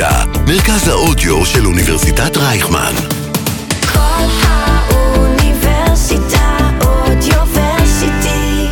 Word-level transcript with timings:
האוניברסיטה, 0.00 0.40
מרכז 0.46 0.88
האודיו 0.88 1.46
של 1.46 1.66
אוניברסיטת 1.66 2.36
רייכמן. 2.36 2.92
כל 3.92 4.26
האוניברסיטה 4.42 5.58
אודיוורסיטי. 6.80 8.66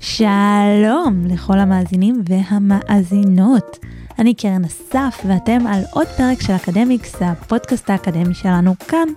שלום 0.00 1.24
לכל 1.26 1.58
המאזינים 1.58 2.22
והמאזינות. 2.28 3.78
אני 4.18 4.34
קרן 4.34 4.64
אסף 4.64 5.20
ואתם 5.26 5.66
על 5.66 5.80
עוד 5.90 6.06
פרק 6.06 6.40
של 6.40 6.52
אקדמיקס, 6.52 7.14
הפודקאסט 7.20 7.90
האקדמי 7.90 8.34
שלנו 8.34 8.74
כאן, 8.88 9.08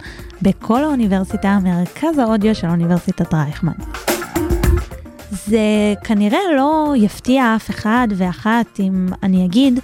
בכל 0.42 0.84
האוניברסיטה, 0.84 1.60
מרכז 1.64 2.18
האודיו 2.18 2.56
של 2.56 2.68
אוניברסיטת 2.68 3.34
רייכמן. 3.34 4.13
זה 5.48 5.94
כנראה 6.04 6.40
לא 6.58 6.94
יפתיע 6.96 7.56
אף 7.56 7.70
אחד 7.70 8.08
ואחת 8.16 8.80
אם 8.80 9.08
אני 9.24 9.46
אגיד 9.46 9.80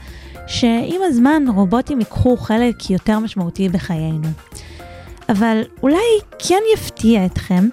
שעם 0.47 1.01
הזמן 1.03 1.43
רובוטים 1.55 1.99
ייקחו 1.99 2.37
חלק 2.37 2.89
יותר 2.89 3.19
משמעותי 3.19 3.69
בחיינו. 3.69 4.27
אבל 5.29 5.61
אולי 5.83 6.19
כן 6.39 6.59
יפתיע 6.73 7.25
אתכם 7.25 7.69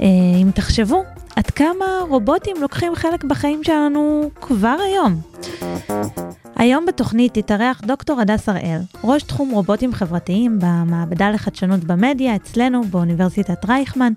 אה, 0.00 0.06
אם 0.42 0.50
תחשבו 0.54 1.02
עד 1.36 1.50
כמה 1.50 1.86
רובוטים 2.08 2.56
לוקחים 2.60 2.94
חלק 2.94 3.24
בחיים 3.24 3.64
שלנו 3.64 4.30
כבר 4.40 4.76
היום. 4.84 5.20
היום 6.56 6.86
בתוכנית 6.86 7.34
תתארח 7.38 7.80
דוקטור 7.86 8.20
הדס 8.20 8.48
הראל, 8.48 8.80
ראש 9.04 9.22
תחום 9.22 9.50
רובוטים 9.50 9.92
חברתיים 9.92 10.58
במעבדה 10.60 11.30
לחדשנות 11.30 11.84
במדיה 11.84 12.36
אצלנו 12.36 12.84
באוניברסיטת 12.84 13.64
רייכמן, 13.64 14.12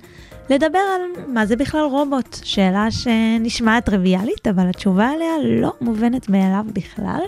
לדבר 0.49 0.79
על 0.79 1.23
מה 1.33 1.45
זה 1.45 1.55
בכלל 1.55 1.81
רובוט, 1.81 2.37
שאלה 2.43 2.91
שנשמעת 2.91 3.85
טריוויאלית, 3.85 4.47
אבל 4.47 4.69
התשובה 4.69 5.09
עליה 5.09 5.33
לא 5.43 5.73
מובנת 5.81 6.29
מאליו 6.29 6.65
בכלל. 6.73 7.21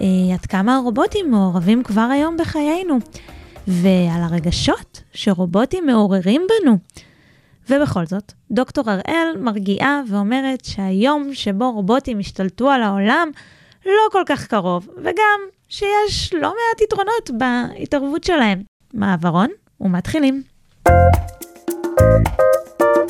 אה, 0.00 0.34
עד 0.34 0.46
כמה 0.46 0.76
הרובוטים 0.76 1.30
מעורבים 1.30 1.82
כבר 1.82 2.08
היום 2.12 2.36
בחיינו, 2.36 2.98
ועל 3.66 4.22
הרגשות 4.22 5.02
שרובוטים 5.12 5.86
מעוררים 5.86 6.42
בנו. 6.62 6.78
ובכל 7.70 8.06
זאת, 8.06 8.32
דוקטור 8.50 8.90
הראל 8.90 9.28
מרגיעה 9.40 10.00
ואומרת 10.10 10.64
שהיום 10.64 11.34
שבו 11.34 11.72
רובוטים 11.72 12.18
השתלטו 12.18 12.70
על 12.70 12.82
העולם 12.82 13.30
לא 13.86 14.08
כל 14.12 14.22
כך 14.26 14.46
קרוב, 14.46 14.88
וגם 14.98 15.40
שיש 15.68 16.34
לא 16.34 16.48
מעט 16.48 16.80
יתרונות 16.80 17.30
בהתערבות 17.30 18.24
שלהם. 18.24 18.62
מעברון 18.94 19.48
ומתחילים. 19.80 20.42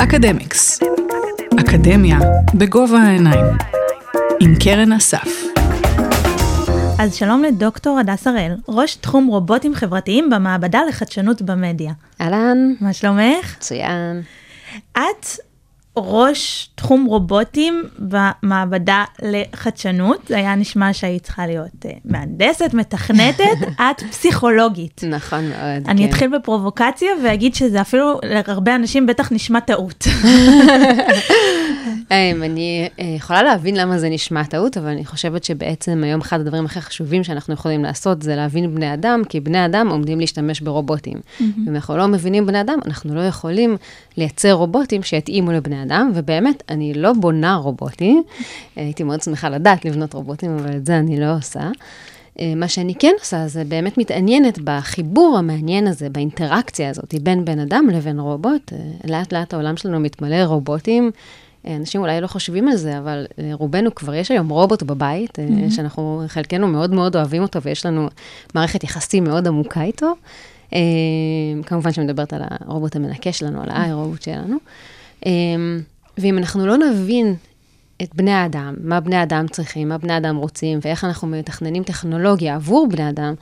אקדמיקס. 0.03 0.81
אקדמיה 1.61 2.19
בגובה 2.55 2.99
העיניים. 2.99 3.45
עם 4.41 4.55
קרן 4.65 4.93
אסף. 4.93 5.29
אז 6.99 7.15
שלום 7.15 7.43
לדוקטור 7.43 7.99
הדס 7.99 8.27
הראל, 8.27 8.53
ראש 8.69 8.95
תחום 8.95 9.27
רובוטים 9.27 9.75
חברתיים 9.75 10.31
במעבדה 10.31 10.81
לחדשנות 10.89 11.43
במדיה. 11.43 11.93
אהלן, 12.21 12.59
מה 12.81 12.93
שלומך? 12.93 13.57
מצוין. 13.57 14.23
את 14.93 15.27
ראש 15.97 16.69
תחום 16.75 17.05
רובוטים 17.05 17.85
במעבדה 17.99 19.05
לחדשנות, 19.23 20.21
זה 20.29 20.37
היה 20.37 20.55
נשמע 20.55 20.93
שהיית 20.93 21.23
צריכה 21.23 21.47
להיות 21.47 21.87
אה, 21.87 21.91
מהנדסת, 22.05 22.75
מתכנתת, 22.75 23.59
את 23.91 24.03
פסיכולוגית. 24.11 25.01
נכון 25.09 25.49
מאוד, 25.49 25.89
אני 25.89 26.03
כן. 26.03 26.09
אתחיל 26.09 26.39
בפרובוקציה 26.39 27.09
ואגיד 27.25 27.55
שזה 27.55 27.81
אפילו 27.81 28.19
להרבה 28.25 28.75
אנשים 28.75 29.07
בטח 29.07 29.33
נשמע 29.33 29.61
טעות. 29.61 30.05
אמ, 32.11 32.43
אני 32.43 32.89
אה, 33.01 33.05
יכולה 33.05 33.43
להבין 33.43 33.77
למה 33.77 33.99
זה 33.99 34.09
נשמע 34.09 34.45
טעות, 34.45 34.77
אבל 34.77 34.89
אני 34.89 35.05
חושבת 35.05 35.45
שבעצם 35.45 36.03
היום 36.05 36.21
אחד 36.21 36.41
הדברים 36.41 36.65
הכי 36.65 36.81
חשובים 36.81 37.25
שאנחנו 37.25 37.55
יכולים 37.55 37.83
לעשות 37.83 38.23
זה 38.23 38.37
להבין 38.37 38.75
בני 38.75 38.95
אדם, 38.95 39.23
כי 39.29 39.41
בני 39.41 39.65
אדם 39.65 39.89
עומדים 39.91 40.21
להשתמש 40.21 40.61
ברובוטים. 40.61 41.21
אם 41.41 41.75
אנחנו 41.75 41.97
לא 41.97 42.07
מבינים 42.07 42.47
בני 42.47 42.61
אדם, 42.61 42.79
אנחנו 42.87 43.15
לא 43.15 43.21
יכולים 43.21 43.77
לייצר 44.17 44.53
רובוטים 44.53 45.03
שיתאימו 45.03 45.53
לבני 45.53 45.83
אדם, 45.83 46.11
ובאמת, 46.15 46.63
אני 46.69 46.95
לא 46.95 47.13
בונה 47.13 47.55
רובוטים. 47.55 48.23
הייתי 48.77 49.03
מאוד 49.03 49.23
שמחה 49.23 49.49
לדעת 49.49 49.85
לבנות 49.85 50.13
רובוטים, 50.15 50.57
אבל 50.59 50.77
את 50.77 50.87
זה 50.87 50.99
אני 50.99 51.21
לא 51.21 51.37
עושה. 51.37 51.71
אה, 52.41 52.53
מה 52.57 52.69
שאני 52.69 52.95
כן 52.95 53.13
עושה, 53.21 53.49
זה 53.49 53.65
באמת 53.65 53.99
מתעניינת 53.99 54.59
בחיבור 54.65 55.39
המעניין 55.39 55.87
הזה, 55.87 56.09
באינטראקציה 56.11 56.91
הזאת 56.91 57.15
בין 57.23 57.45
בן 57.45 57.59
אדם 57.59 57.89
לבין 57.93 58.21
רובוט. 58.21 58.73
אה, 58.73 58.79
לאט 59.05 59.33
לאט 59.33 59.55
העולם 59.55 59.77
שלנו 59.77 60.01
מתמלא 60.01 60.45
רובוטים. 60.45 61.11
אה, 61.67 61.77
אנשים 61.77 62.01
אולי 62.01 62.21
לא 62.21 62.27
חושבים 62.27 62.69
על 62.69 62.77
זה, 62.77 62.99
אבל 62.99 63.27
אה, 63.39 63.51
רובנו 63.53 63.95
כבר 63.95 64.15
יש 64.15 64.31
היום 64.31 64.49
רובוט 64.49 64.83
בבית, 64.83 65.39
mm-hmm. 65.39 65.71
שאנחנו, 65.71 66.23
חלקנו 66.27 66.69
מאוד 66.69 66.93
מאוד 66.93 67.17
אוהבים 67.17 67.43
אותו, 67.43 67.63
ויש 67.63 67.87
לנו 67.87 68.09
מערכת 68.55 68.85
יחסים 68.85 69.25
מאוד 69.25 69.47
עמוקה 69.47 69.83
איתו. 69.83 70.13
כמובן 71.67 71.93
שמדברת 71.93 72.33
על 72.33 72.43
הרובוט 72.45 72.97
המנקה 72.97 73.33
שלנו, 73.33 73.63
על 73.63 73.69
האי 73.71 73.93
רובוט 73.93 74.23
שלנו. 74.23 74.57
ואם 76.19 76.39
אנחנו 76.39 76.67
לא 76.67 76.77
נבין 76.77 77.35
את 78.03 78.15
בני 78.15 78.31
האדם, 78.31 78.75
מה 78.81 79.01
בני 79.01 79.17
האדם 79.17 79.47
צריכים, 79.49 79.89
מה 79.89 79.99
בני 79.99 80.13
האדם 80.13 80.37
רוצים, 80.37 80.79
ואיך 80.83 81.05
אנחנו 81.05 81.29
מתכננים 81.29 81.83
טכנולוגיה 81.83 82.55
עבור 82.55 82.89
בני 82.91 83.09
אדם, 83.09 83.35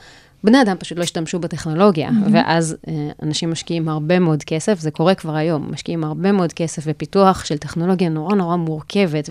בני 0.45 0.61
אדם 0.61 0.75
פשוט 0.79 0.97
לא 0.97 1.03
השתמשו 1.03 1.39
בטכנולוגיה, 1.39 2.09
mm-hmm. 2.09 2.29
ואז 2.31 2.77
אה, 2.87 3.09
אנשים 3.23 3.51
משקיעים 3.51 3.89
הרבה 3.89 4.19
מאוד 4.19 4.43
כסף, 4.43 4.79
זה 4.79 4.91
קורה 4.91 5.15
כבר 5.15 5.35
היום, 5.35 5.71
משקיעים 5.71 6.03
הרבה 6.03 6.31
מאוד 6.31 6.53
כסף 6.53 6.87
בפיתוח 6.87 7.45
של 7.45 7.57
טכנולוגיה 7.57 8.09
נורא 8.09 8.35
נורא 8.35 8.55
מורכבת, 8.55 9.29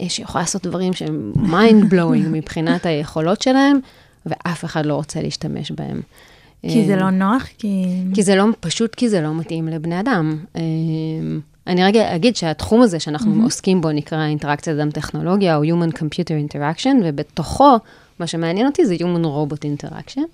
ושיכולה 0.00 0.42
לעשות 0.42 0.66
דברים 0.66 0.92
שהם 0.92 1.32
mind 1.36 1.92
blowing 1.92 2.28
מבחינת 2.36 2.86
היכולות 2.86 3.42
שלהם, 3.42 3.80
ואף 4.26 4.64
אחד 4.64 4.86
לא 4.86 4.94
רוצה 4.94 5.22
להשתמש 5.22 5.70
בהם. 5.70 6.00
כי 6.62 6.86
זה 6.86 6.94
אה, 6.94 7.00
לא 7.00 7.10
נוח, 7.10 7.46
כי... 7.58 7.84
כי 8.14 8.22
זה 8.22 8.34
לא, 8.34 8.44
פשוט 8.60 8.94
כי 8.94 9.08
זה 9.08 9.20
לא 9.20 9.34
מתאים 9.34 9.68
לבני 9.68 10.00
אדם. 10.00 10.38
אה, 10.56 10.62
אני 11.66 11.84
רגע 11.84 12.16
אגיד 12.16 12.36
שהתחום 12.36 12.82
הזה 12.82 13.00
שאנחנו 13.00 13.34
mm-hmm. 13.34 13.44
עוסקים 13.44 13.80
בו 13.80 13.92
נקרא 13.92 14.26
אינטראקציית 14.26 14.76
אדם-טכנולוגיה, 14.78 15.56
או 15.56 15.64
Human 15.64 15.92
Computer 15.92 16.52
Interaction, 16.52 16.94
ובתוכו, 17.04 17.78
מה 18.18 18.26
שמעניין 18.26 18.66
אותי 18.66 18.86
זה 18.86 18.94
Human 18.94 19.24
Robot 19.24 19.58
Interaction. 19.58 20.26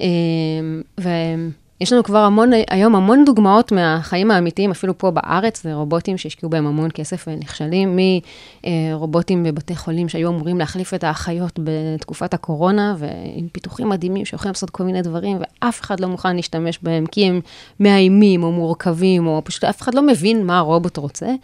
אה, 0.00 0.06
ויש 0.98 1.92
לנו 1.92 2.02
כבר 2.04 2.18
המון, 2.18 2.50
היום 2.70 2.96
המון 2.96 3.24
דוגמאות 3.24 3.72
מהחיים 3.72 4.30
האמיתיים, 4.30 4.70
אפילו 4.70 4.98
פה 4.98 5.10
בארץ, 5.10 5.62
זה 5.62 5.74
רובוטים 5.74 6.18
שהשקיעו 6.18 6.50
בהם 6.50 6.66
המון 6.66 6.88
כסף 6.94 7.24
ונכשלים, 7.28 7.98
מרובוטים 8.64 9.42
בבתי 9.44 9.76
חולים 9.76 10.08
שהיו 10.08 10.28
אמורים 10.30 10.58
להחליף 10.58 10.94
את 10.94 11.04
האחיות 11.04 11.60
בתקופת 11.64 12.34
הקורונה, 12.34 12.94
ועם 12.98 13.48
פיתוחים 13.52 13.88
מדהימים 13.88 14.24
שיכולים 14.24 14.52
לעשות 14.52 14.70
כל 14.70 14.84
מיני 14.84 15.02
דברים, 15.02 15.38
ואף 15.40 15.80
אחד 15.80 16.00
לא 16.00 16.08
מוכן 16.08 16.36
להשתמש 16.36 16.78
בהם, 16.82 17.06
כי 17.06 17.24
הם 17.24 17.40
מאיימים 17.80 18.42
או 18.42 18.52
מורכבים, 18.52 19.26
או 19.26 19.42
פשוט 19.44 19.64
אף 19.64 19.82
אחד 19.82 19.94
לא 19.94 20.02
מבין 20.02 20.46
מה 20.46 20.58
הרובוט 20.58 20.96
רוצה. 20.96 21.34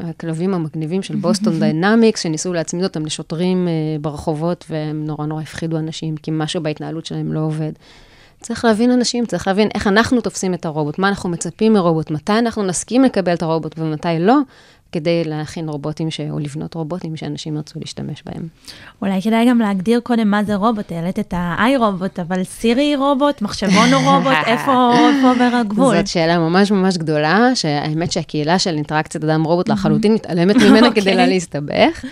הכלבים 0.00 0.54
המגניבים 0.54 1.02
של 1.02 1.16
Boston 1.16 1.60
Dynamics, 1.60 2.20
שניסו 2.22 2.52
להצמיד 2.52 2.84
אותם 2.84 3.06
לשוטרים 3.06 3.68
אה, 3.68 3.72
ברחובות, 4.00 4.64
והם 4.70 5.04
נורא 5.04 5.26
נורא 5.26 5.42
הפחידו 5.42 5.78
אנשים, 5.78 6.16
כי 6.16 6.30
משהו 6.34 6.62
בהתנהלות 6.62 7.06
שלהם 7.06 7.32
לא 7.32 7.40
עובד. 7.40 7.72
צריך 8.40 8.64
להבין 8.64 8.90
אנשים, 8.90 9.26
צריך 9.26 9.48
להבין 9.48 9.68
איך 9.74 9.86
אנחנו 9.86 10.20
תופסים 10.20 10.54
את 10.54 10.66
הרובוט, 10.66 10.98
מה 10.98 11.08
אנחנו 11.08 11.28
מצפים 11.28 11.72
מרובוט, 11.72 12.10
מתי 12.10 12.32
אנחנו 12.32 12.62
נסכים 12.62 13.02
לקבל 13.02 13.34
את 13.34 13.42
הרובוט 13.42 13.78
ומתי 13.78 14.08
לא, 14.20 14.38
כדי 14.92 15.24
להכין 15.24 15.68
רובוטים, 15.68 16.10
ש... 16.10 16.20
או 16.30 16.38
לבנות 16.38 16.74
רובוטים 16.74 17.16
שאנשים 17.16 17.56
ירצו 17.56 17.80
להשתמש 17.80 18.22
בהם. 18.26 18.48
אולי 19.02 19.22
כדאי 19.22 19.48
גם 19.48 19.58
להגדיר 19.58 20.00
קודם 20.00 20.30
מה 20.30 20.44
זה 20.44 20.54
רובוט, 20.54 20.92
העלית 20.92 21.18
את 21.18 21.34
ה-i 21.34 21.78
רובוט, 21.78 22.18
אבל 22.18 22.44
סירי 22.44 22.82
היא 22.82 22.96
רובוט, 22.96 23.42
מחשבון 23.42 23.94
הוא 23.94 24.10
רובוט, 24.10 24.32
איפה 24.46 24.92
איפה 25.16 25.30
עובר 25.30 25.56
הגבול? 25.60 25.96
זאת 25.96 26.06
שאלה 26.06 26.38
ממש 26.38 26.70
ממש 26.70 26.96
גדולה, 26.96 27.50
שהאמת 27.54 28.12
שהקהילה 28.12 28.58
של 28.58 28.74
אינטראקציית 28.74 29.24
אדם 29.24 29.44
רובוט 29.44 29.68
לחלוטין 29.68 30.14
מתעלמת 30.14 30.56
ממנה 30.56 30.90
כדי 30.94 31.04
לא 31.04 31.10
אוקיי. 31.10 31.26
להסתבך. 31.26 32.04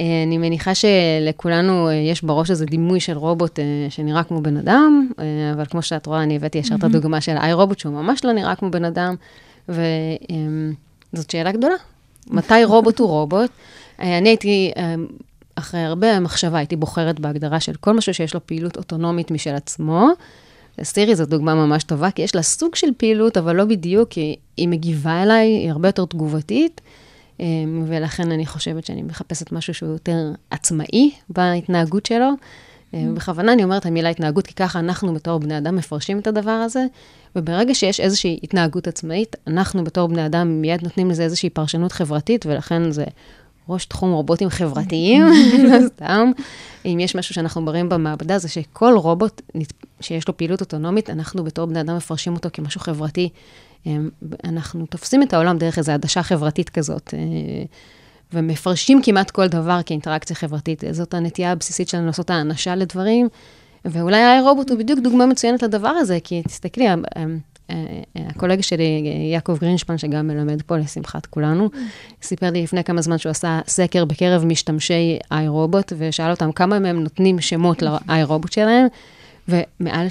אה, 0.00 0.22
אני 0.26 0.38
מניחה 0.38 0.72
שלכולנו 0.74 1.88
אה, 1.88 1.94
יש 1.94 2.22
בראש 2.22 2.50
איזה 2.50 2.66
דימוי 2.66 3.00
של 3.00 3.18
רובוט 3.18 3.58
אה, 3.58 3.64
שנראה 3.88 4.22
כמו 4.22 4.42
בן 4.42 4.56
אדם, 4.56 5.08
אבל 5.54 5.64
כמו 5.64 5.82
שאת 5.82 6.06
רואה, 6.06 6.22
אני 6.22 6.36
הבאתי 6.36 6.58
ישר 6.58 6.74
את 6.74 6.84
הדוגמה 6.84 7.20
של 7.20 7.36
איי 7.36 7.52
רובוט, 7.52 7.78
שהוא 7.78 7.94
ממש 7.94 8.24
לא 8.24 8.32
נראה 8.32 8.54
כמו 8.54 8.70
בן 8.70 8.84
אדם, 8.84 9.14
וזאת 9.68 11.30
שאלה 11.30 11.52
גדולה. 11.52 11.74
מתי 12.30 12.64
רובוט 12.64 12.98
הוא 12.98 13.08
רובוט? 13.08 13.50
אה, 14.00 14.18
אני 14.18 14.28
הייתי, 14.28 14.72
אה, 14.76 14.94
אחרי 15.54 15.80
הרבה 15.80 16.20
מחשבה, 16.20 16.58
הייתי 16.58 16.76
בוחרת 16.76 17.20
בהגדרה 17.20 17.60
של 17.60 17.74
כל 17.74 17.92
משהו 17.92 18.14
שיש 18.14 18.34
לו 18.34 18.46
פעילות 18.46 18.76
אוטונומית 18.76 19.30
משל 19.30 19.54
עצמו. 19.54 20.08
סירי 20.82 21.14
זו 21.14 21.26
דוגמה 21.26 21.54
ממש 21.54 21.84
טובה, 21.84 22.10
כי 22.10 22.22
יש 22.22 22.34
לה 22.34 22.42
סוג 22.42 22.74
של 22.74 22.88
פעילות, 22.96 23.36
אבל 23.36 23.56
לא 23.56 23.64
בדיוק, 23.64 24.08
כי 24.10 24.36
היא 24.56 24.68
מגיבה 24.68 25.22
אליי, 25.22 25.46
היא 25.48 25.70
הרבה 25.70 25.88
יותר 25.88 26.04
תגובתית, 26.04 26.80
אה, 27.40 27.46
ולכן 27.86 28.32
אני 28.32 28.46
חושבת 28.46 28.86
שאני 28.86 29.02
מחפשת 29.02 29.52
משהו 29.52 29.74
שהוא 29.74 29.92
יותר 29.92 30.32
עצמאי 30.50 31.10
בהתנהגות 31.28 32.06
שלו. 32.06 32.30
אה, 32.94 33.04
בכוונה 33.14 33.52
אני 33.52 33.64
אומרת 33.64 33.86
המילה 33.86 34.08
התנהגות, 34.08 34.46
כי 34.46 34.54
ככה 34.54 34.78
אנחנו 34.78 35.14
בתור 35.14 35.40
בני 35.40 35.58
אדם 35.58 35.76
מפרשים 35.76 36.18
את 36.18 36.26
הדבר 36.26 36.50
הזה, 36.50 36.86
וברגע 37.36 37.74
שיש 37.74 38.00
איזושהי 38.00 38.40
התנהגות 38.42 38.88
עצמאית, 38.88 39.36
אנחנו 39.46 39.84
בתור 39.84 40.08
בני 40.08 40.26
אדם 40.26 40.60
מיד 40.60 40.82
נותנים 40.82 41.10
לזה 41.10 41.22
איזושהי 41.22 41.50
פרשנות 41.50 41.92
חברתית, 41.92 42.46
ולכן 42.46 42.90
זה 42.90 43.04
ראש 43.68 43.86
תחום 43.86 44.12
רובוטים 44.12 44.48
חברתיים, 44.48 45.26
לא 45.68 45.86
סתם. 45.86 46.30
אם 46.84 46.98
יש 47.00 47.16
משהו 47.16 47.34
שאנחנו 47.34 47.62
מראים 47.62 47.88
במעבדה, 47.88 48.38
זה 48.38 48.48
שכל 48.48 48.94
רובוט 48.96 49.42
שיש 50.00 50.28
לו 50.28 50.36
פעילות 50.36 50.60
אוטונומית, 50.60 51.10
אנחנו 51.10 51.44
בתור 51.44 51.66
בני 51.66 51.80
אדם 51.80 51.96
מפרשים 51.96 52.34
אותו 52.34 52.48
כמשהו 52.52 52.80
חברתי. 52.80 53.28
אמ, 53.86 54.08
אנחנו 54.44 54.86
תופסים 54.86 55.22
את 55.22 55.34
העולם 55.34 55.58
דרך 55.58 55.78
איזו 55.78 55.92
עדשה 55.92 56.22
חברתית 56.22 56.70
כזאת, 56.70 57.14
אה, 57.14 57.64
ומפרשים 58.34 59.02
כמעט 59.02 59.30
כל 59.30 59.46
דבר 59.46 59.80
כאינטראקציה 59.86 60.36
חברתית. 60.36 60.84
זאת 60.90 61.14
הנטייה 61.14 61.52
הבסיסית 61.52 61.88
שלנו 61.88 62.06
לעשות 62.06 62.30
האנשה 62.30 62.74
לדברים, 62.74 63.28
ואולי 63.84 64.22
האי-רובוט 64.22 64.70
הוא 64.70 64.78
בדיוק 64.78 65.00
דוגמה 65.00 65.26
מצוינת 65.26 65.62
לדבר 65.62 65.88
הזה, 65.88 66.18
כי 66.24 66.42
תסתכלי, 66.42 66.92
אמ, 66.92 67.02
אה, 67.70 67.74
אה, 68.16 68.22
הקולגה 68.28 68.62
שלי, 68.62 69.02
יעקב 69.32 69.58
גרינשפן, 69.60 69.98
שגם 69.98 70.26
מלמד 70.26 70.62
פה 70.62 70.76
לשמחת 70.76 71.26
כולנו, 71.26 71.70
סיפר 72.22 72.50
לי 72.50 72.62
לפני 72.62 72.84
כמה 72.84 73.02
זמן 73.02 73.18
שהוא 73.18 73.30
עשה 73.30 73.60
סקר 73.66 74.04
בקרב 74.04 74.44
משתמשי 74.44 75.18
איי 75.32 75.48
רובוט, 75.48 75.92
ושאל 75.98 76.30
אותם 76.30 76.52
כמה 76.52 76.78
מהם 76.78 77.00
נותנים 77.00 77.40
שמות 77.40 77.82
לאיי 77.82 78.24
רובוט 78.24 78.52
שלהם, 78.52 78.86
ומעל 79.48 80.06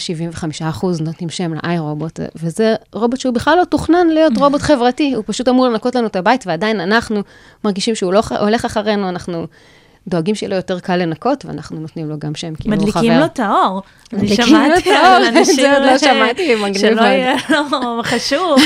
75% 0.82 0.86
נותנים 1.02 1.30
שם 1.30 1.54
לאיי 1.54 1.80
רובוט, 1.80 2.20
וזה 2.36 2.76
רובוט 2.94 3.20
שהוא 3.20 3.34
בכלל 3.34 3.58
לא 3.58 3.64
תוכנן 3.64 4.08
להיות 4.08 4.38
רובוט 4.38 4.62
חברתי, 4.62 5.14
הוא 5.14 5.24
פשוט 5.28 5.48
אמור 5.48 5.68
לנקות 5.68 5.96
לנו 5.96 6.08
את 6.08 6.16
הבית, 6.16 6.48
ועדיין 6.48 6.80
אנחנו 6.80 7.22
מרגישים 7.64 7.96
שהוא 7.96 8.14
לא 8.14 8.22
הולך 8.40 8.66
אחרינו, 8.66 9.10
אנחנו 9.10 9.48
דואגים 10.08 10.36
שיהיה 10.36 10.50
לו 10.50 10.56
יותר 10.56 10.80
קל 10.80 10.96
לנקות, 10.96 11.46
ואנחנו 11.46 11.80
נותנים 11.80 12.10
לו 12.10 12.20
גם 12.20 12.36
שם, 12.36 12.56
כאילו 12.56 12.76
הוא 12.76 12.92
חבר. 12.92 13.02
מדליקים 13.02 13.20
לו 13.20 13.26
את 13.26 13.40
האור. 13.40 13.82
מדליקים 14.14 14.56
לו 14.56 14.78
את 14.78 14.88
האור. 14.88 15.42
את 15.42 15.46
זה 15.56 15.74
עוד 15.74 15.86
לא 15.86 15.98
שמעתי, 15.98 16.56
מגניב 16.56 16.78
שלא. 16.78 17.02
יהיה 17.02 17.36
לו 17.50 18.02
חשוך. 18.04 18.60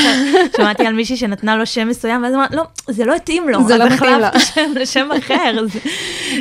שמעתי 0.57 0.85
על 0.85 0.93
מישהי 0.93 1.17
שנתנה 1.17 1.57
לו 1.57 1.65
שם 1.65 1.87
מסוים, 1.87 2.23
ואז 2.23 2.33
אמרה, 2.33 2.45
לא, 2.51 2.63
זה 2.87 3.05
לא 3.05 3.15
התאים 3.15 3.49
לו. 3.49 3.67
זה 3.67 3.77
לא 3.77 3.85
מתאים 3.85 4.13
אז 4.13 4.21
לו." 4.21 4.25
החלפתי 4.25 4.45
שם 4.45 4.71
לשם 4.75 5.09
אחר. 5.17 5.65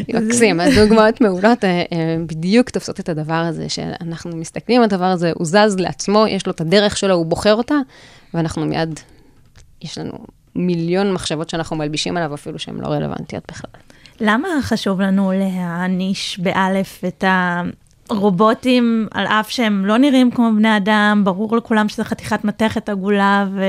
מקסים, 0.08 0.60
הדוגמאות 0.60 1.20
מעולות 1.20 1.64
אה, 1.64 1.82
אה, 1.92 2.16
בדיוק 2.26 2.70
תופסות 2.70 3.00
את 3.00 3.08
הדבר 3.08 3.34
הזה, 3.34 3.69
שאנחנו 3.69 4.37
מסתכלים 4.37 4.82
על 4.82 4.84
הדבר 4.84 5.04
הזה, 5.04 5.32
הוא 5.34 5.46
זז 5.46 5.76
לעצמו, 5.78 6.25
יש 6.28 6.46
לו 6.46 6.52
את 6.52 6.60
הדרך 6.60 6.96
שלו, 6.96 7.14
הוא 7.14 7.26
בוחר 7.26 7.54
אותה, 7.54 7.75
ואנחנו 8.34 8.66
מיד, 8.66 9.00
יש 9.82 9.99
לנו 9.99 10.12
מיליון 10.54 11.12
מחשבות 11.12 11.50
שאנחנו 11.50 11.76
מלבישים 11.76 12.16
עליו, 12.16 12.34
אפילו 12.34 12.58
שהן 12.58 12.81
לא 12.81 12.87
רלוונטיות 12.87 13.44
בכלל. 13.49 13.70
למה 14.20 14.48
חשוב 14.62 15.00
לנו 15.00 15.32
להעניש 15.34 16.38
באלף 16.38 17.04
את 17.04 17.24
הרובוטים, 18.10 19.08
על 19.10 19.26
אף 19.26 19.50
שהם 19.50 19.86
לא 19.86 19.96
נראים 19.96 20.30
כמו 20.30 20.50
בני 20.56 20.76
אדם, 20.76 21.22
ברור 21.24 21.56
לכולם 21.56 21.88
שזה 21.88 22.04
חתיכת 22.04 22.44
מתכת 22.44 22.88
עגולה, 22.88 23.46
ו... 23.52 23.64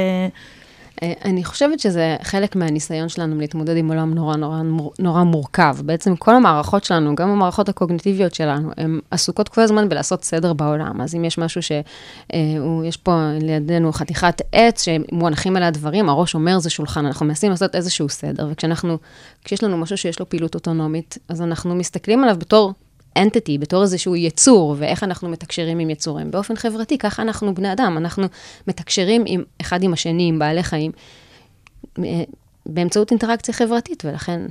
אה, 1.04 1.14
אני 1.26 1.44
חושבת 1.44 1.80
שזה 1.80 2.16
חלק 2.22 2.56
מהניסיון 2.56 3.10
שלנו 3.10 3.40
להתמודד 3.40 3.78
עם 3.78 3.88
עולם 3.88 4.14
נורא 4.14 4.36
נורא 4.36 4.62
נורא 5.00 5.24
מורכב. 5.24 5.78
בעצם 5.86 6.16
כל 6.16 6.36
המערכות 6.36 6.84
שלנו, 6.84 7.16
גם 7.16 7.30
המערכות 7.30 7.70
הקוגניטיביות 7.70 8.34
שלנו, 8.34 8.72
הן 8.78 9.00
עסוקות 9.12 9.50
כל 9.50 9.62
הזמן 9.62 9.90
בלעשות 9.90 10.24
סדר 10.24 10.54
בעולם. 10.54 11.02
אז 11.02 11.16
אם 11.16 11.26
יש 11.26 11.38
משהו 11.38 11.62
שיש 11.62 12.98
פה 12.98 13.30
לידינו 13.42 13.94
חתיכת 13.94 14.42
עץ 14.52 14.86
שמונחים 14.86 15.56
עליה 15.56 15.72
דברים, 15.72 16.10
הראש 16.10 16.36
אומר 16.36 16.60
זה 16.60 16.70
שולחן, 16.70 17.06
אנחנו 17.06 17.26
מנסים 17.26 17.50
לעשות 17.52 17.76
איזשהו 17.76 18.10
סדר. 18.10 18.48
וכשאנחנו, 18.52 18.98
כשיש 19.44 19.64
לנו 19.64 19.78
משהו 19.78 19.98
שיש 19.98 20.20
לו 20.20 20.30
פעילות 20.30 20.56
אוטונומית, 20.56 21.18
אז 21.30 21.42
אנחנו 21.42 21.76
מסתכלים 21.76 22.24
עליו 22.24 22.36
בתור 22.40 22.74
entity, 23.18 23.60
בתור 23.60 23.82
איזשהו 23.82 24.16
יצור, 24.16 24.76
ואיך 24.78 25.04
אנחנו 25.04 25.30
מתקשרים 25.30 25.80
עם 25.80 25.90
יצורים. 25.90 26.32
באופן 26.32 26.56
חברתי, 26.56 26.98
ככה 26.98 27.22
אנחנו 27.22 27.56
בני 27.56 27.72
אדם, 27.72 27.98
אנחנו 27.98 28.24
מתקשרים 28.68 29.24
עם 29.28 29.44
אחד 29.62 29.84
עם 29.84 29.94
השני, 29.94 30.28
עם 30.28 30.40
בעלי 30.40 30.64
חיים, 30.64 30.92
אה, 32.00 32.24
באמצעות 32.66 33.12
אינטראקציה 33.12 33.54
חברתית, 33.54 34.06
ולכן 34.06 34.42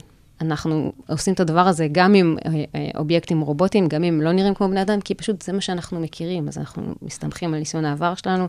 אנחנו 0.41 0.93
עושים 1.09 1.35
את 1.35 1.41
הדבר 1.41 1.61
הזה 1.61 1.87
גם 1.93 2.15
עם 2.15 2.37
אה, 2.47 2.65
אה, 2.75 2.91
אובייקטים 2.99 3.41
רובוטיים, 3.41 3.89
גם 3.89 4.05
אם 4.05 4.21
לא 4.23 4.33
נראים 4.33 4.55
כמו 4.55 4.69
בני 4.69 4.83
אדם, 4.83 5.01
כי 5.01 5.15
פשוט 5.15 5.43
זה 5.43 5.53
מה 5.53 5.61
שאנחנו 5.61 6.01
מכירים, 6.01 6.49
אז 6.49 6.59
אנחנו 6.59 6.95
מסתמכים 7.03 7.55
על 7.55 7.59
ניסיון 7.59 7.85
העבר 7.85 8.15
שלנו. 8.15 8.49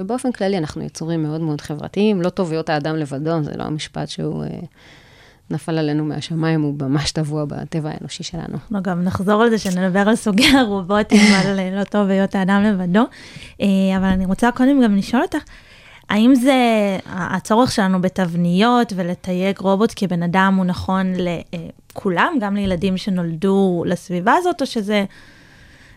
ובאופן 0.00 0.32
כללי 0.32 0.58
אנחנו 0.58 0.82
יצורים 0.82 1.22
מאוד 1.22 1.40
מאוד 1.40 1.60
חברתיים, 1.60 2.22
לא 2.22 2.28
טוב 2.28 2.50
להיות 2.50 2.68
האדם 2.68 2.96
לבדו, 2.96 3.42
זה 3.42 3.56
לא 3.56 3.62
המשפט 3.64 4.08
שהוא 4.08 4.44
נפל 5.52 5.78
עלינו 5.78 6.04
מהשמיים, 6.04 6.62
הוא 6.62 6.74
ממש 6.80 7.12
טבוע 7.12 7.44
בטבע 7.44 7.90
האנושי 7.90 8.22
שלנו. 8.22 8.58
לא, 8.70 8.80
גם 8.80 9.02
נחזור 9.02 9.42
על 9.42 9.50
זה 9.50 9.58
שנדבר 9.58 10.08
על 10.08 10.16
סוגי 10.16 10.46
הרובוטים, 10.46 11.34
על 11.44 11.78
לא 11.78 11.84
טוב 11.84 12.08
היות 12.08 12.34
האדם 12.34 12.62
לבדו. 12.62 13.04
אה, 13.60 13.66
אבל 13.96 14.04
אני 14.04 14.26
רוצה 14.26 14.50
קודם 14.52 14.82
גם 14.82 14.96
לשאול 14.96 15.22
אותך, 15.22 15.38
האם 16.10 16.34
זה 16.34 16.54
הצורך 17.06 17.72
שלנו 17.72 18.00
בתבניות 18.00 18.92
ולתייג 18.96 19.58
רובוט 19.58 19.92
כבן 19.96 20.22
אדם 20.22 20.54
הוא 20.56 20.64
נכון 20.64 21.12
לכולם, 21.16 22.32
גם 22.40 22.54
לילדים 22.54 22.96
שנולדו 22.96 23.84
לסביבה 23.86 24.34
הזאת, 24.38 24.60
או 24.60 24.66
שזה 24.66 25.04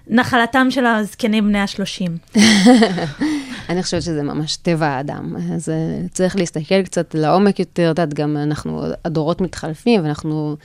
נחלתם 0.08 0.68
של 0.70 0.86
הזקנים 0.86 1.48
בני 1.48 1.60
השלושים? 1.60 2.18
אני 3.70 3.84
חושבת 3.84 4.02
שזה 4.02 4.24
ממש 4.24 4.56
טבע 4.56 4.88
האדם. 4.88 5.36
אז 5.54 5.70
אה, 5.70 6.08
צריך 6.12 6.36
להסתכל 6.36 6.84
קצת 6.84 7.16
לעומק 7.16 7.60
יותר, 7.60 7.84
את 7.84 7.90
יודעת, 7.90 8.14
גם 8.14 8.38
אנחנו, 8.38 8.84
הדורות 9.06 9.42
מתחלפים, 9.42 10.04
ואנחנו, 10.04 10.56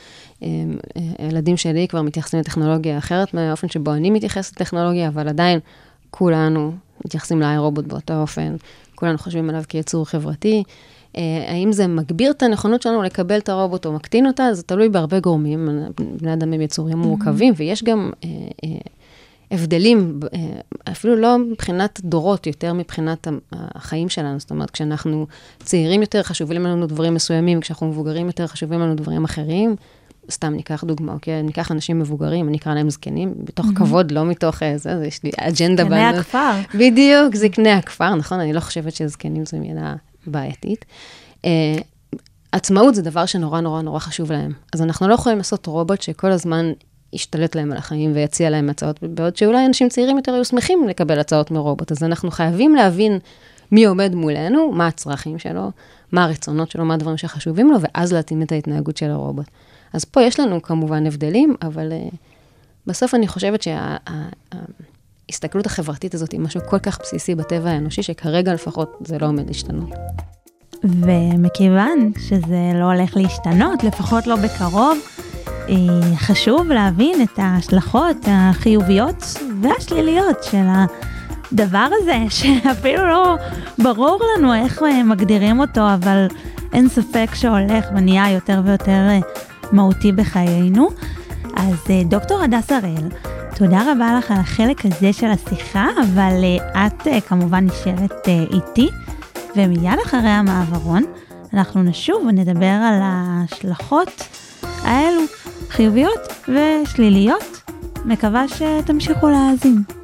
אה, 0.43 0.49
אה, 0.97 1.03
הילדים 1.19 1.57
שלי 1.57 1.89
כבר 1.89 2.03
מתייחסים 2.03 2.41
לטכנולוגיה 2.41 2.99
אחרת 2.99 3.35
מהאופן 3.35 3.69
שבו 3.69 3.93
אני 3.93 4.11
מתייחסת 4.11 4.61
לטכנולוגיה, 4.61 5.09
אבל 5.09 5.29
עדיין 5.29 5.61
כולנו 6.11 6.73
מתייחסים 7.05 7.41
לאי 7.41 7.59
רובוט 7.59 7.85
באותו 7.87 8.21
אופן, 8.21 8.57
כולנו 8.95 9.19
חושבים 9.19 9.51
עליו 9.51 9.63
כיצור 9.69 10.07
חברתי. 10.07 10.63
האם 11.49 11.73
זה 11.73 11.87
מגביר 11.87 12.31
את 12.31 12.43
הנכונות 12.43 12.83
שלנו 12.83 13.03
לקבל 13.03 13.39
את 13.39 13.49
הרובוט 13.49 13.87
או 13.87 13.93
מקטין 13.93 14.27
אותה? 14.27 14.55
זה 14.55 14.63
תלוי 14.63 14.89
בהרבה 14.89 15.21
גורמים. 15.21 15.69
בני 16.21 16.33
אדם 16.33 16.53
הם 16.53 16.61
יצורים 16.61 16.99
מורכבים, 16.99 17.55
ויש 17.57 17.85
גם... 17.85 18.11
אה, 19.53 19.57
אה, 19.57 19.63
הבדלים, 19.63 20.21
אה, 20.35 20.93
אפילו 20.93 21.17
לא 21.17 21.39
מבחינת 21.39 22.01
דורות, 22.05 22.47
יותר 22.47 22.73
מבחינת 22.73 23.29
החיים 23.53 24.09
שלנו. 24.09 24.41
זאת 24.41 24.51
אומרת, 24.51 24.71
כשאנחנו 24.71 25.27
צעירים 25.63 26.01
יותר, 26.01 26.23
חשובים 26.23 26.63
לנו 26.63 26.87
דברים 26.87 27.15
מסוימים, 27.15 27.61
כשאנחנו 27.61 27.87
מבוגרים 27.87 28.27
יותר, 28.27 28.47
חשובים 28.47 28.81
לנו 28.81 28.95
דברים 28.95 29.25
אחרים. 29.25 29.77
סתם 30.31 30.53
ניקח 30.53 30.85
דוגמה, 30.85 31.13
אוקיי? 31.13 31.43
ניקח 31.43 31.73
אנשים 31.73 31.99
מבוגרים, 31.99 32.49
אני 32.49 32.57
אקרא 32.57 32.75
להם 32.75 32.91
זקנים, 32.91 33.35
מתוך 33.49 33.67
mm-hmm. 33.67 33.77
כבוד, 33.77 34.11
לא 34.11 34.25
מתוך 34.25 34.63
איזה, 34.63 34.99
זה, 34.99 35.07
יש 35.07 35.23
לי 35.25 35.31
אג'נדה. 35.37 35.85
זקני 35.85 36.05
הכפר. 36.05 36.51
בדיוק, 36.75 37.37
זקני 37.37 37.71
הכפר, 37.71 38.15
נכון? 38.15 38.41
אני 38.41 38.53
לא 38.53 38.61
חושבת 38.61 38.95
שזקנים 38.95 39.47
זו 39.47 39.59
מילה 39.59 39.95
בעייתית. 40.27 40.85
Uh, 41.43 41.47
עצמאות 42.53 42.95
זה 42.95 43.03
דבר 43.03 43.27
שנורא 43.27 43.61
נורא 43.61 43.83
נורא 43.83 43.99
חשוב 43.99 44.33
להם. 44.33 44.53
אז 44.73 44.83
אנחנו 44.83 45.09
לא 45.09 45.15
יכולים 45.15 45.39
לעשות 45.39 45.67
רובוט 45.67 46.03
שכל 46.03 46.31
הזמן 46.31 46.73
ישתלט 47.13 47.55
להם 47.55 47.73
על 47.73 47.79
החיים 47.79 48.13
ויציע 48.15 48.51
להם 48.51 48.71
הצעות, 48.71 49.03
בעוד 49.03 49.37
שאולי 49.37 49.67
אנשים 49.67 49.89
צעירים 49.89 50.17
יותר 50.17 50.33
היו 50.33 50.45
שמחים 50.45 50.89
לקבל 50.89 51.19
הצעות 51.19 51.51
מרובוט. 51.51 51.93
אז 51.93 52.03
אנחנו 52.03 52.31
חייבים 52.31 52.75
להבין 52.75 53.19
מי 53.73 53.85
עומד 53.85 54.15
מולנו, 54.15 54.73
מה 54.73 54.87
הצרכים 54.87 55.39
שלו, 55.39 55.71
מה 56.13 56.25
הרצונות 56.25 56.71
שלו, 56.71 56.85
מה 56.85 56.95
הדברים 56.95 57.17
שחשובים 57.17 57.71
לו, 57.71 57.77
ואז 57.81 58.13
להתאים 58.13 58.43
את 58.43 58.53
ההתנהגות 58.53 58.97
של 58.97 59.11
הרובוט. 59.11 59.47
אז 59.93 60.05
פה 60.05 60.23
יש 60.23 60.41
לנו 60.41 60.63
כמובן 60.63 61.07
הבדלים, 61.07 61.55
אבל 61.63 61.93
uh, 61.93 61.95
בסוף 62.87 63.15
אני 63.15 63.29
חושבת 63.29 63.63
שההסתכלות 65.29 65.65
שה, 65.65 65.71
החברתית 65.71 66.15
הזאת 66.15 66.33
היא 66.33 66.41
משהו 66.41 66.61
כל 66.69 66.79
כך 66.79 66.99
בסיסי 67.01 67.35
בטבע 67.35 67.71
האנושי, 67.71 68.03
שכרגע 68.03 68.55
לפחות 68.55 68.97
זה 69.05 69.19
לא 69.19 69.27
עומד 69.27 69.47
להשתנות. 69.47 69.91
ומכיוון 70.85 72.13
שזה 72.29 72.73
לא 72.75 72.85
הולך 72.85 73.17
להשתנות, 73.17 73.85
לפחות 73.85 74.27
לא 74.27 74.37
בקרוב, 74.37 74.99
חשוב 76.17 76.69
להבין 76.69 77.23
את 77.23 77.39
ההשלכות 77.39 78.17
החיוביות 78.27 79.25
והשליליות 79.63 80.45
של 80.45 80.65
הדבר 81.53 81.89
הזה, 81.93 82.19
שאפילו 82.37 83.07
לא 83.07 83.37
ברור 83.79 84.21
לנו 84.37 84.55
איך 84.55 84.83
מגדירים 85.05 85.61
אותו, 85.61 85.95
אבל 85.95 86.27
אין 86.73 86.89
ספק 86.89 87.31
שהולך 87.35 87.85
ונהיה 87.97 88.31
יותר 88.31 88.61
ויותר 88.65 89.09
מהותי 89.73 90.13
בחיינו. 90.13 90.89
אז 91.57 91.75
דוקטור 92.05 92.43
הדס 92.43 92.73
הראל, 92.73 93.09
תודה 93.57 93.93
רבה 93.93 94.15
לך 94.19 94.31
על 94.31 94.37
החלק 94.37 94.85
הזה 94.85 95.13
של 95.13 95.27
השיחה, 95.27 95.87
אבל 96.03 96.45
את 96.77 97.09
כמובן 97.29 97.67
נשארת 97.67 98.29
איתי, 98.53 98.89
ומיד 99.57 99.99
אחרי 100.07 100.29
המעברון 100.29 101.05
אנחנו 101.55 101.83
נשוב 101.83 102.23
ונדבר 102.27 102.67
על 102.67 103.01
ההשלכות 103.03 104.23
האלו, 104.83 105.21
חיוביות 105.71 106.29
ושליליות. 106.49 107.63
מקווה 108.05 108.45
שתמשיכו 108.49 109.29
להאזין. 109.29 110.00